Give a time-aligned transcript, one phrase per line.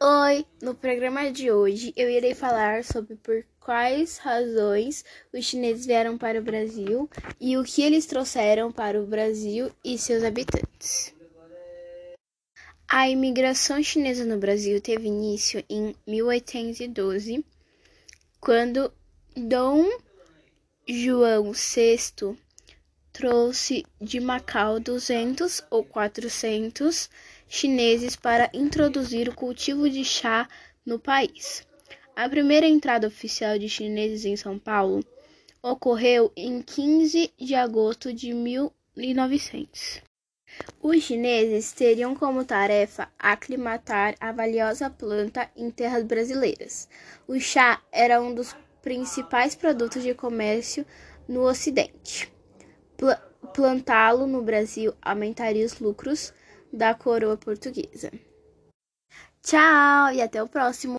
[0.00, 0.46] Oi!
[0.62, 6.38] No programa de hoje eu irei falar sobre por quais razões os chineses vieram para
[6.38, 11.12] o Brasil e o que eles trouxeram para o Brasil e seus habitantes.
[12.86, 17.44] A imigração chinesa no Brasil teve início em 1812,
[18.40, 18.92] quando
[19.36, 19.84] Dom
[20.86, 22.38] João VI
[23.12, 27.10] trouxe de Macau duzentos ou quatrocentos
[27.48, 30.48] chineses para introduzir o cultivo de chá
[30.84, 31.66] no país.
[32.14, 35.04] A primeira entrada oficial de chineses em São Paulo
[35.62, 40.02] ocorreu em 15 de agosto de 1900.
[40.80, 46.88] Os chineses teriam como tarefa aclimatar a valiosa planta em terras brasileiras.
[47.26, 50.86] O chá era um dos principais produtos de comércio
[51.28, 52.32] no Ocidente
[53.52, 56.32] plantá-lo no Brasil aumentaria os lucros
[56.72, 58.10] da coroa portuguesa.
[59.42, 60.96] Tchau e até o próximo!